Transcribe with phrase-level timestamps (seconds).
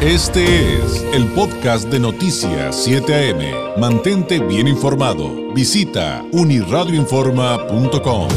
[0.00, 0.44] Este
[0.76, 3.80] es el podcast de Noticias 7 AM.
[3.80, 5.52] Mantente bien informado.
[5.52, 8.28] Visita uniradioinforma.com.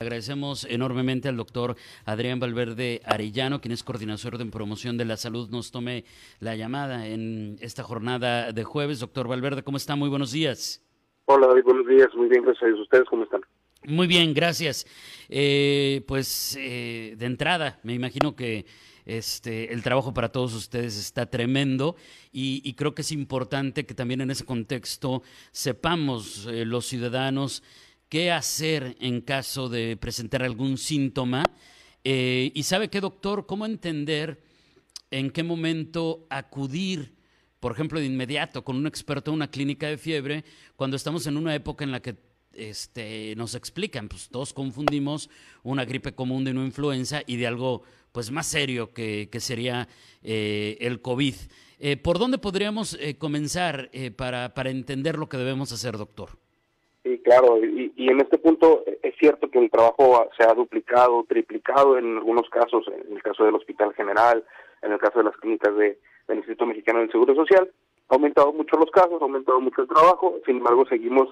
[0.00, 5.50] Agradecemos enormemente al doctor Adrián Valverde Arellano, quien es coordinador de promoción de la salud,
[5.50, 6.06] nos tome
[6.40, 9.00] la llamada en esta jornada de jueves.
[9.00, 9.94] Doctor Valverde, ¿cómo está?
[9.94, 10.82] Muy buenos días.
[11.26, 12.08] Hola David, buenos días.
[12.14, 13.42] Muy bien, gracias a ¿Ustedes cómo están?
[13.86, 14.84] Muy bien, gracias.
[15.28, 18.66] Eh, pues eh, de entrada, me imagino que
[19.04, 21.94] este, el trabajo para todos ustedes está tremendo
[22.32, 27.62] y, creo que es importante que también en ese contexto sepamos eh, los ciudadanos
[28.08, 31.44] qué hacer en caso de presentar algún síntoma.
[32.02, 34.42] y sabe qué, doctor, cómo entender
[35.12, 37.14] en qué momento acudir
[37.60, 40.44] por ejemplo, de inmediato con un experto en una clínica de fiebre,
[40.76, 42.14] cuando estamos en una época en la que
[42.56, 45.30] este, nos explican, pues todos confundimos
[45.62, 47.82] una gripe común de una influenza y de algo
[48.12, 49.88] pues más serio que, sería
[50.22, 51.34] eh, el COVID.
[51.78, 56.30] Eh, ¿Por dónde podríamos eh, comenzar para, para entender lo que debemos hacer, doctor?
[57.06, 61.98] Sí, claro, y, en este punto es cierto que el trabajo se ha duplicado, triplicado
[61.98, 64.42] en algunos casos, en el caso del Hospital General,
[64.82, 67.70] en el caso de las clínicas de, del Instituto Mexicano del Seguro Social.
[68.08, 71.28] Ha aumentado mucho los casos, ha aumentado mucho el trabajo, sin embargo seguimos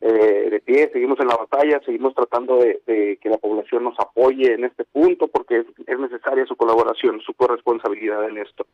[0.00, 4.52] eh, de pie, seguimos en la batalla, seguimos tratando de, que la población nos apoye
[4.52, 8.66] en este punto porque es, necesaria su colaboración, su corresponsabilidad en esto.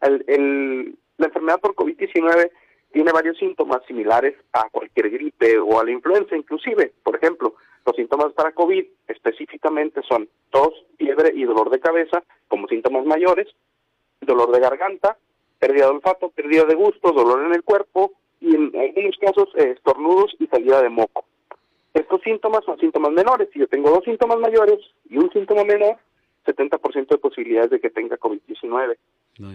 [0.00, 2.50] La enfermedad por COVID-19
[2.90, 6.92] tiene varios síntomas similares a cualquier gripe o a la influenza inclusive.
[7.02, 12.68] Por ejemplo, los síntomas para COVID específicamente son tos, fiebre y dolor de cabeza como
[12.68, 13.48] síntomas mayores,
[14.20, 15.16] dolor de garganta,
[15.58, 18.12] pérdida de olfato, pérdida de gusto, dolor en el cuerpo,
[18.94, 21.24] algunos casos eh, estornudos y salida de moco.
[21.94, 23.48] Estos síntomas son síntomas menores.
[23.52, 25.96] Si yo tengo dos síntomas mayores y un síntoma menor,
[26.46, 28.96] 70% de posibilidades de que tenga COVID-19.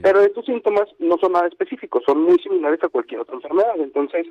[0.01, 3.75] Pero estos síntomas no son nada específicos, son muy similares a cualquier otra enfermedad.
[3.77, 4.25] Entonces,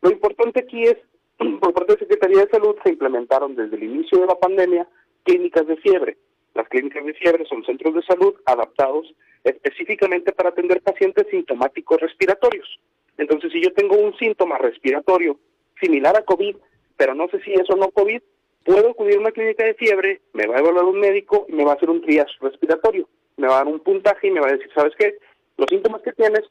[0.00, 0.96] lo importante aquí es,
[1.60, 4.86] por parte de la Secretaría de Salud, se implementaron desde el inicio de la pandemia
[5.24, 6.16] clínicas de fiebre.
[6.54, 9.12] Las clínicas de fiebre son centros de salud adaptados
[9.44, 12.78] específicamente para atender pacientes sintomáticos respiratorios.
[13.22, 15.38] Entonces, si yo tengo un síntoma respiratorio
[15.80, 16.56] similar a COVID,
[16.96, 18.20] pero no sé si es o no COVID,
[18.64, 21.64] puedo acudir a una clínica de fiebre, me va a evaluar un médico y me
[21.64, 23.08] va a hacer un triage respiratorio.
[23.36, 25.18] Me va a dar un puntaje y me va a decir, ¿sabes qué?
[25.56, 26.42] Los síntomas que tienes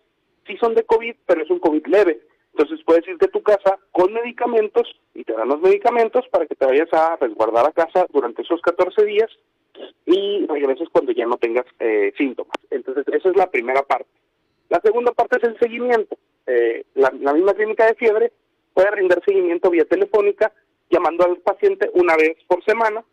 [0.48, 2.22] sí son de COVID, pero es un COVID leve.
[2.54, 6.56] Entonces puedes irte a tu casa con medicamentos y te dan los medicamentos para que
[6.56, 9.30] te vayas a resguardar a casa durante esos 14 días
[10.06, 12.56] y regreses cuando ya no tengas eh, síntomas.
[12.70, 14.10] Entonces esa es la primera parte.
[14.70, 16.18] La segunda parte es el seguimiento.
[16.48, 18.32] Eh, la, misma clínica de fiebre
[18.74, 20.52] puede brindar seguimiento vía telefónica
[20.90, 23.04] llamando al paciente una vez por semana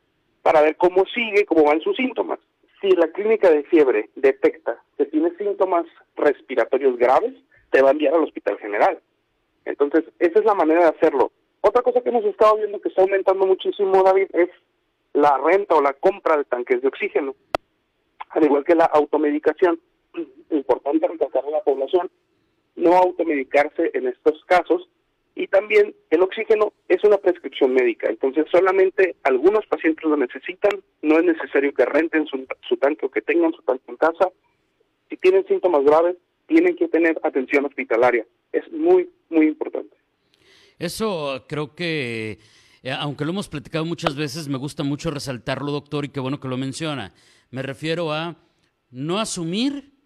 [0.43, 2.39] para ver cómo sigue, cómo van sus síntomas.
[2.81, 5.85] Si la clínica de fiebre detecta que tiene síntomas
[6.17, 7.35] respiratorios graves,
[7.71, 8.99] te va a enviar al hospital general.
[9.65, 11.31] Entonces, esa es la manera de hacerlo.
[11.61, 14.49] Otra cosa que hemos estado viendo que está aumentando muchísimo, David, es
[15.13, 17.35] la renta o la compra de tanques de oxígeno,
[18.31, 19.81] al igual que la automedicación.
[20.51, 22.11] Importante recalcar a la población
[22.79, 24.89] no automedicarse en estos casos
[25.35, 31.19] y también el oxígeno es una prescripción médica, entonces solamente algunos pacientes lo necesitan, no
[31.19, 34.31] es necesario que renten su, tanque o que tengan su tanque en casa.
[35.09, 36.17] Si tienen síntomas graves,
[36.47, 38.27] tienen que tener atención hospitalaria.
[38.53, 39.97] Es muy, muy importante.
[40.77, 42.39] Eso creo que,
[42.83, 46.41] eh, aunque lo hemos platicado muchas veces, me gusta mucho resaltarlo, doctor, y qué bueno
[46.41, 47.15] que lo menciona.
[47.53, 48.37] Me refiero a
[48.91, 49.98] no asumir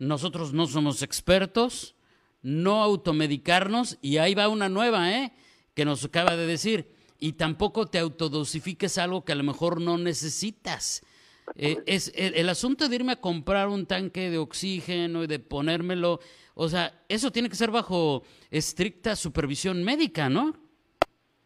[0.00, 1.94] nosotros no somos expertos,
[2.42, 5.32] no automedicarnos, y ahí va una nueva, ¿eh?
[5.74, 6.88] Que nos acaba de decir,
[7.18, 11.06] y tampoco te autodosifiques algo que a lo mejor no necesitas.
[11.54, 16.20] Eh, es el, asunto de irme a comprar un tanque de oxígeno y de ponérmelo,
[16.54, 20.54] o sea, eso tiene que ser bajo estricta supervisión médica, ¿no?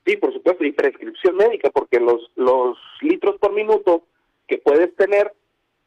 [0.06, 4.06] Sí, por supuesto, y prescripción médica, porque los, los litros por minuto
[4.46, 5.32] que puedes tener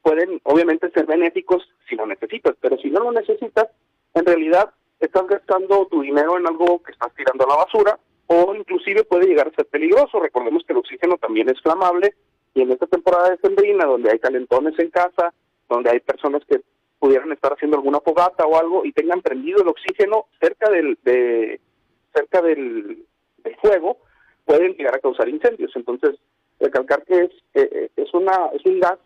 [0.08, 3.68] pueden obviamente ser benéficos si lo necesitas, pero si no lo necesitas,
[4.14, 4.70] en realidad
[5.02, 9.28] estás gastando tu dinero en algo que estás tirando a la basura o inclusive puede
[9.28, 10.22] llegar a ser peligroso.
[10.22, 12.16] Recordemos que el oxígeno también es flamable
[12.54, 15.34] y en esta temporada de sembrina donde hay calentones en casa,
[15.68, 16.62] donde hay personas que
[17.00, 21.60] pudieran estar haciendo alguna fogata o algo y tengan prendido el oxígeno cerca del de,
[22.14, 23.06] cerca del,
[23.62, 23.98] fuego,
[24.46, 25.72] pueden llegar a causar incendios.
[25.76, 26.16] Entonces,
[26.62, 29.00] recalcar que es eh, eh, es una es un gas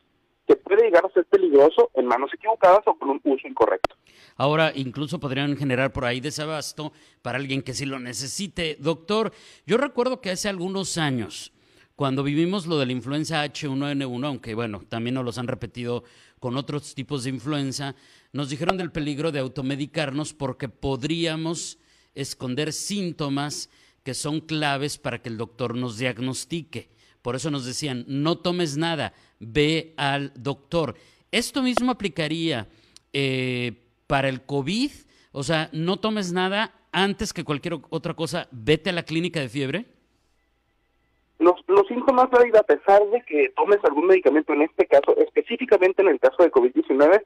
[0.47, 3.95] que puede llegar a ser peligroso en manos equivocadas o con un uso incorrecto.
[4.37, 6.91] Ahora, incluso podrían generar por ahí desabasto
[7.21, 8.77] para alguien que sí lo necesite.
[8.79, 9.31] Doctor,
[9.65, 11.53] yo recuerdo que hace algunos años,
[11.95, 16.03] cuando vivimos lo de la influenza H1N1, aunque bueno, también nos los han repetido
[16.39, 17.95] con otros tipos de influenza,
[18.33, 21.77] nos dijeron del peligro de automedicarnos porque podríamos
[22.15, 23.69] esconder síntomas
[24.03, 26.89] que son claves para que el doctor nos diagnostique.
[27.21, 30.95] Por eso nos decían, no tomes nada, ve al doctor.
[31.31, 32.67] Esto mismo aplicaría
[33.13, 33.73] eh,
[34.07, 34.91] para el COVID,
[35.31, 39.49] o sea, no tomes nada antes que cualquier otra cosa, vete a la clínica de
[39.49, 39.85] fiebre.
[41.39, 46.01] Los, los síntomas, David, a pesar de que tomes algún medicamento en este caso, específicamente
[46.01, 47.23] en el caso de COVID-19,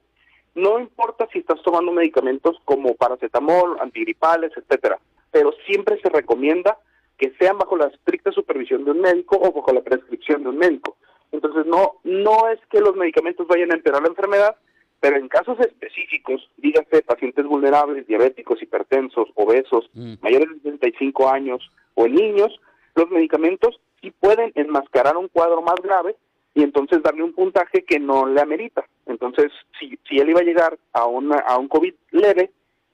[0.56, 5.00] no importa si estás tomando medicamentos como paracetamol, antigripales, etcétera,
[5.32, 6.78] pero siempre se recomienda
[7.18, 10.58] que sean bajo la estricta supervisión de un médico o bajo la prescripción de un
[10.58, 10.98] médico.
[11.32, 14.56] Entonces no no es que los medicamentos vayan a empeorar la enfermedad,
[15.00, 20.16] pero en casos específicos, dígase pacientes vulnerables, diabéticos, hipertensos, obesos, mm.
[20.22, 22.60] mayores de 65 años o en niños,
[22.96, 26.16] los medicamentos sí pueden enmascarar un cuadro más grave
[26.54, 28.86] y entonces darle un puntaje que no le amerita.
[29.06, 32.52] Entonces, si, si él iba a llegar a, una, a un COVID leve,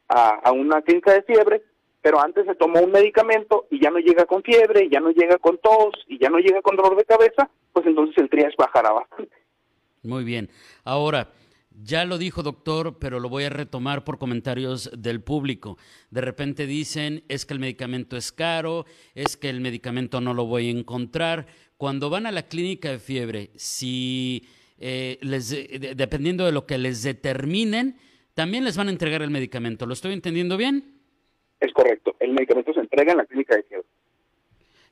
[0.09, 1.61] a, a una clínica de fiebre,
[2.01, 5.37] pero antes se tomó un medicamento y ya no llega con fiebre, ya no llega
[5.37, 8.91] con tos y ya no llega con dolor de cabeza, pues entonces el triage bajará
[8.91, 9.35] bastante.
[10.03, 10.49] Muy bien.
[10.83, 11.31] Ahora,
[11.83, 15.77] ya lo dijo doctor, pero lo voy a retomar por comentarios del público.
[16.09, 20.45] De repente dicen, es que el medicamento es caro, es que el medicamento no lo
[20.45, 21.47] voy a encontrar.
[21.77, 24.47] Cuando van a la clínica de fiebre, si
[24.79, 25.49] eh, les,
[25.95, 27.97] dependiendo de lo que les determinen,
[28.33, 29.85] también les van a entregar el medicamento.
[29.85, 31.00] ¿Lo estoy entendiendo bien?
[31.61, 32.15] Es correcto.
[32.19, 33.87] El medicamento se entrega en la clínica de fiebre.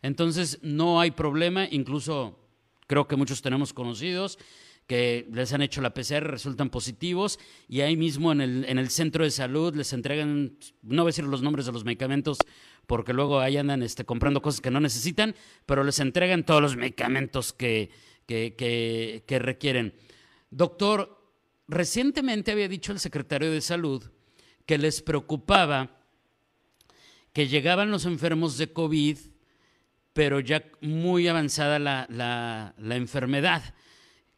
[0.01, 1.68] Entonces, no hay problema.
[1.69, 2.39] Incluso
[2.88, 4.39] creo que muchos tenemos conocidos
[4.88, 8.89] que les han hecho la PCR, resultan positivos y ahí mismo en el, en el
[8.89, 12.39] centro de salud les entregan, no voy a decir los nombres de los medicamentos
[12.88, 15.36] porque luego ahí andan este, comprando cosas que no necesitan,
[15.68, 17.92] pero les entregan todos los medicamentos que,
[18.25, 19.94] que, que requieren.
[20.50, 21.21] Doctor,
[21.68, 24.04] recientemente había dicho el secretario de salud
[24.66, 25.99] que les preocupaba
[27.34, 29.18] que llegaban los enfermos de COVID,
[30.14, 33.74] pero ya muy avanzada la, la, la enfermedad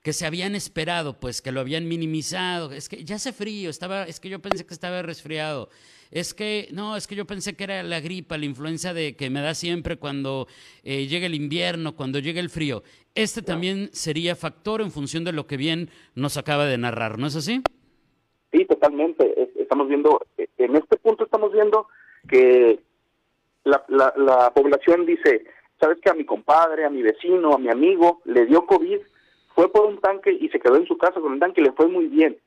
[0.01, 2.71] que se habían esperado, pues que lo habían minimizado.
[2.71, 5.69] Es que ya hace frío, estaba, es que yo pensé que estaba resfriado.
[6.09, 9.29] Es que, no, es que yo pensé que era la gripa, la influenza de que
[9.29, 10.47] me da siempre cuando
[10.83, 12.83] eh, llega el invierno, cuando llega el frío.
[13.15, 17.27] Este también sería factor en función de lo que bien nos acaba de narrar, ¿no
[17.27, 17.61] es así?
[18.51, 19.51] Sí, totalmente.
[19.55, 20.19] Estamos viendo,
[20.57, 21.87] en este punto estamos viendo
[22.31, 22.79] que
[23.63, 25.45] la, la, la población dice,
[25.79, 28.99] sabes que a mi compadre, a mi vecino, a mi amigo le dio COVID
[29.55, 31.73] fue por un tanque y se quedó en su casa con un tanque y le
[31.73, 32.37] fue muy bien.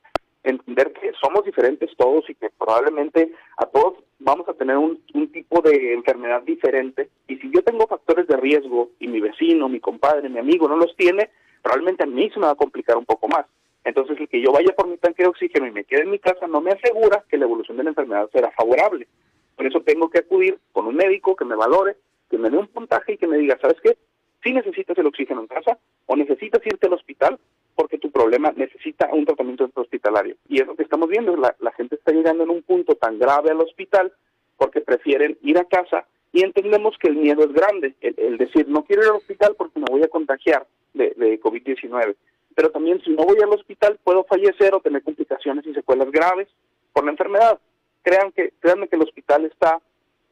[0.43, 5.01] Entender que somos diferentes todos y que probablemente a todos vamos a tener un,
[5.33, 7.09] tipo de enfermedad diferente.
[7.29, 10.77] Y si yo tengo factores de riesgo y mi vecino, mi compadre, mi amigo no
[10.77, 11.31] los tiene,
[11.63, 13.47] probablemente a mí se me va a complicar un poco más.
[13.85, 16.19] Entonces, el que yo vaya por mi tanque de oxígeno y me quede en mi
[16.19, 19.07] casa no me asegura que la evolución de la enfermedad será favorable.
[19.57, 21.97] Por eso tengo que acudir con un médico que me valore,
[22.31, 23.97] que me dé un puntaje y que me diga, ¿sabes qué?
[24.43, 27.39] Si necesitas el oxígeno en casa o necesitas irte al hospital
[27.75, 30.37] porque tu problema necesita un tratamiento hospitalario.
[30.49, 33.51] Y es lo que estamos viendo, la, gente está llegando en un punto tan grave
[33.51, 34.13] al hospital
[34.57, 38.85] porque prefieren ir a casa y entendemos que el miedo es grande, el, decir no
[38.85, 42.15] quiero ir al hospital porque me voy a contagiar de, de COVID-19.
[42.55, 46.49] Pero también si no voy al hospital puedo fallecer o tener complicaciones y secuelas graves
[46.93, 47.59] por la enfermedad.
[48.05, 49.81] Crean que, créanme que el hospital está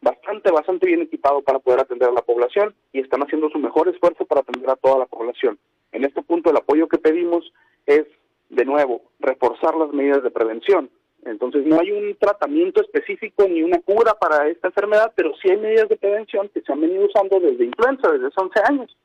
[0.03, 3.89] bastante, bastante bien equipado para poder atender a la población y están haciendo su mejor
[3.89, 5.59] esfuerzo para atender a toda la población.
[5.91, 7.51] En este punto el apoyo que pedimos
[7.87, 8.05] es,
[8.51, 10.91] de nuevo, reforzar las medidas de prevención.
[11.25, 15.57] Entonces no hay un tratamiento específico ni una cura para esta enfermedad, pero sí hay
[15.57, 18.97] medidas de prevención que se han venido usando desde influenza, desde hace 11 años.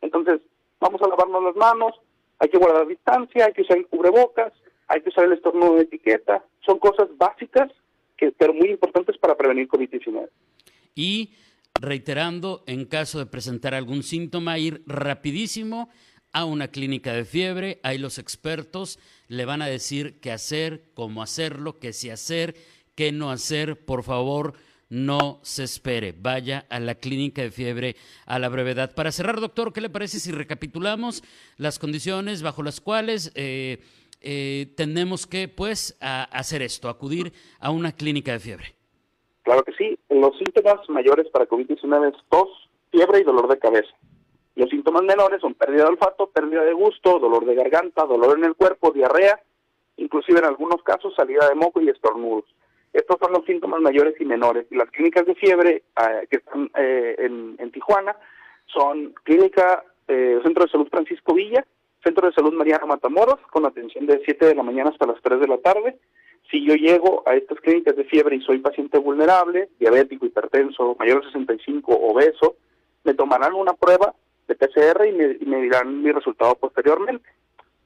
[0.00, 0.40] Entonces
[0.80, 1.94] vamos a lavarnos las manos,
[2.38, 4.52] hay que guardar distancia, hay que usar el cubrebocas,
[4.88, 6.42] hay que usar el estornudo de etiqueta.
[6.64, 7.70] Son cosas básicas
[8.16, 10.28] que, pero muy importantes para prevenir COVID-19.
[10.94, 11.34] Y
[11.80, 15.90] reiterando, en caso de presentar algún síntoma, ir rapidísimo
[16.32, 21.22] a una clínica de fiebre, ahí los expertos le van a decir qué hacer, cómo
[21.22, 22.54] hacerlo, qué sí hacer,
[22.94, 24.54] qué no hacer, por favor,
[24.88, 28.94] no se espere, vaya a la clínica de fiebre a la brevedad.
[28.94, 31.24] Para cerrar, doctor, ¿qué le parece si recapitulamos
[31.56, 33.80] las condiciones bajo las cuales eh,
[34.26, 38.74] eh, tenemos que pues hacer esto, acudir a una clínica de fiebre?
[39.42, 39.96] Claro que sí.
[40.10, 42.48] Los síntomas mayores para COVID-19 es tos,
[42.90, 43.94] fiebre y dolor de cabeza.
[44.56, 48.44] Los síntomas menores son pérdida de olfato, pérdida de gusto, dolor de garganta, dolor en
[48.44, 49.40] el cuerpo, diarrea,
[49.98, 52.44] inclusive en algunos casos salida de moco y estornudos.
[52.92, 54.66] Estos son los síntomas mayores y menores.
[54.70, 58.16] Y las clínicas de fiebre eh, que están eh, en, en Tijuana
[58.64, 61.66] son Clínica eh, Centro de Salud Francisco Villa,
[62.06, 65.40] Centro de Salud Mariano Matamoros, con atención de 7 de la mañana hasta las 3
[65.40, 65.96] de la tarde.
[66.48, 71.24] Si yo llego a estas clínicas de fiebre y soy paciente vulnerable, diabético, hipertenso, mayor
[71.24, 72.54] de 65, obeso,
[73.02, 74.14] me tomarán una prueba
[74.46, 77.28] de PCR y me, y me dirán mi resultado posteriormente.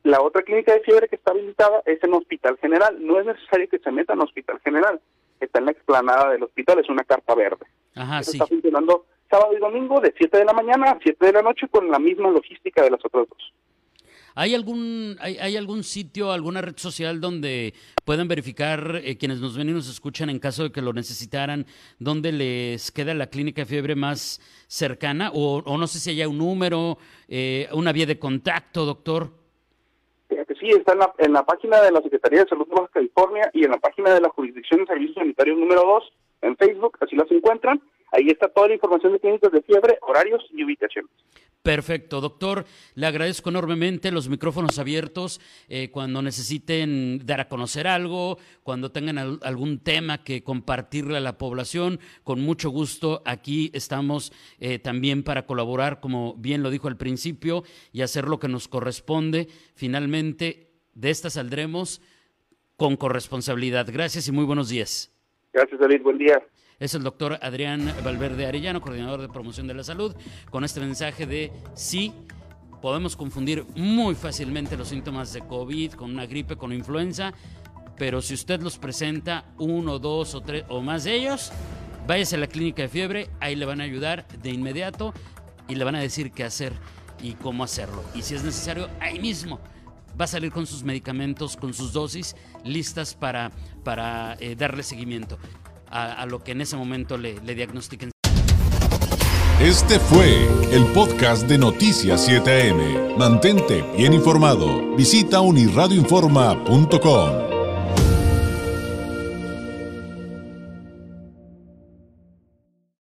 [0.03, 2.95] La otra clínica de fiebre que está habilitada es en Hospital General.
[3.01, 5.01] No es necesario que se meta en Hospital General.
[5.41, 7.65] Está en la explanada del hospital, es una carpa verde.
[7.95, 8.33] Ajá, sí.
[8.33, 11.69] Está funcionando sábado y domingo de 7 de la mañana a 7 de la noche
[11.69, 13.53] con la misma logística de las otras dos.
[14.35, 19.57] ¿Hay algún, hay, hay algún sitio, alguna red social donde puedan verificar eh, quienes nos
[19.57, 21.67] ven y nos escuchan en caso de que lo necesitaran,
[21.99, 25.31] dónde les queda la clínica de fiebre más cercana?
[25.35, 29.41] O, o no sé si haya un número, eh, una vía de contacto, doctor.
[30.61, 33.51] Sí, está en la, en la página de la Secretaría de Salud de Baja California
[33.55, 37.17] y en la página de la Jurisdicción de Servicios Sanitarios número 2 en Facebook, así
[37.17, 37.81] las encuentran.
[38.13, 41.11] Ahí está toda la información de clínicas de fiebre, horarios y ubicaciones.
[41.63, 42.65] Perfecto, doctor.
[42.95, 49.19] Le agradezco enormemente los micrófonos abiertos eh, cuando necesiten dar a conocer algo, cuando tengan
[49.19, 52.01] al- algún tema que compartirle a la población.
[52.25, 57.63] Con mucho gusto, aquí estamos eh, también para colaborar, como bien lo dijo al principio,
[57.93, 59.47] y hacer lo que nos corresponde.
[59.75, 62.01] Finalmente, de esta saldremos
[62.77, 63.87] con corresponsabilidad.
[63.93, 65.13] Gracias y muy buenos días.
[65.53, 66.03] Gracias, David.
[66.03, 66.43] Buen día.
[66.79, 70.15] Es el doctor Adrián Valverde Arellano, coordinador de promoción de la salud,
[70.51, 72.13] con este mensaje de sí,
[72.81, 77.35] podemos confundir muy fácilmente los síntomas de COVID con una gripe, con influenza,
[77.99, 81.53] pero si usted los presenta, uno, dos o tres o más de ellos,
[82.07, 85.13] váyase a la clínica de fiebre, ahí le van a ayudar de inmediato
[85.69, 86.73] y le van a decir qué hacer
[87.23, 88.03] y cómo hacerlo.
[88.15, 89.61] Y si es necesario, ahí mismo
[90.19, 93.51] va a salir con sus medicamentos, con sus dosis listas para,
[93.85, 95.39] para eh, darle seguimiento
[95.91, 98.13] a, lo que en ese momento le, le diagnostiquen.
[99.61, 103.17] Este fue el podcast de Noticias 7am.
[103.19, 104.95] Mantente bien informado.
[104.97, 107.50] Visita unirradioinforma.com.